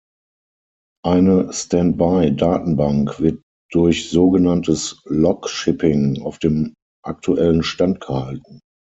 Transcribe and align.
Eine 1.05 1.53
Standby-Datenbank 1.53 3.19
wird 3.19 3.39
durch 3.71 4.09
sogenanntes 4.09 4.99
Log-Shipping 5.05 6.23
auf 6.23 6.39
dem 6.39 6.73
aktuellen 7.05 7.61
Stand 7.61 7.99
gehalten. 8.01 8.61